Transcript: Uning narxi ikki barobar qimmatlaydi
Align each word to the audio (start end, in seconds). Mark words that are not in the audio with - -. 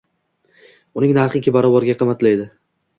Uning 1.01 1.15
narxi 1.19 1.41
ikki 1.43 1.55
barobar 1.61 1.89
qimmatlaydi 1.93 2.53